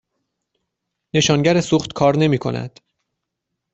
نشانگر 1.13 1.61
سوخت 1.61 1.93
کار 1.93 2.17
نمی 2.17 2.37
کند. 2.37 2.79